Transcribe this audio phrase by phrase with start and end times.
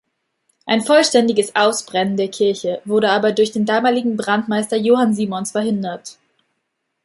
[0.65, 6.17] Ein vollständiges Ausbrennen der Kirche wurde aber durch den damaligen Brandmeister Johann Simons verhindert.